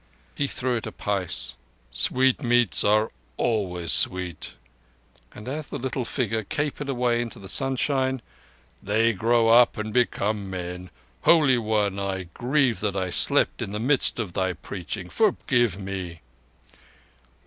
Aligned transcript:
He 0.33 0.47
threw 0.47 0.77
it 0.77 0.87
a 0.87 0.91
pice. 0.91 1.55
"Sweetmeats 1.91 2.83
are 2.83 3.11
always 3.37 3.91
sweet." 3.91 4.55
And 5.31 5.47
as 5.47 5.67
the 5.67 5.77
little 5.77 6.05
figure 6.05 6.43
capered 6.43 6.89
away 6.89 7.21
into 7.21 7.37
the 7.37 7.47
sunshine: 7.47 8.23
"They 8.81 9.13
grow 9.13 9.49
up 9.49 9.77
and 9.77 9.93
become 9.93 10.49
men. 10.49 10.89
Holy 11.21 11.59
One, 11.59 11.99
I 11.99 12.23
grieve 12.33 12.79
that 12.79 12.95
I 12.95 13.11
slept 13.11 13.61
in 13.61 13.73
the 13.73 13.79
midst 13.79 14.17
of 14.17 14.33
thy 14.33 14.53
preaching. 14.53 15.07
Forgive 15.07 15.77
me." 15.77 16.21